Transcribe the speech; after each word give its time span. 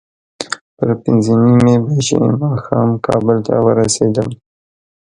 پر 0.77 0.89
پینځه 1.03 1.33
نیمې 1.41 1.75
بجې 1.85 2.17
ماښام 2.41 2.89
کابل 3.05 3.37
ته 3.47 3.53
ورسېدم. 3.65 4.29